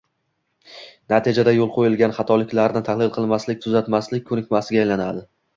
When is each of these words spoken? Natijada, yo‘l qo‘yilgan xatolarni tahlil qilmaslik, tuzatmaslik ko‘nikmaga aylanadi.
Natijada, 1.13 1.53
yo‘l 1.57 1.69
qo‘yilgan 1.75 2.17
xatolarni 2.21 2.83
tahlil 2.89 3.13
qilmaslik, 3.19 3.63
tuzatmaslik 3.67 4.29
ko‘nikmaga 4.33 4.83
aylanadi. 4.87 5.27